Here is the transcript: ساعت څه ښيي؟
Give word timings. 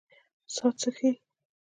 ساعت 0.55 0.75
څه 0.81 0.89
ښيي؟ 0.97 1.11